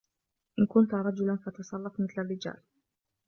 [0.59, 2.57] إن كنتَ رجلا، فتصرف مثل الرجال.